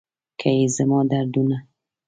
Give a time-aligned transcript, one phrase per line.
[0.39, 1.57] که یې زما دردونه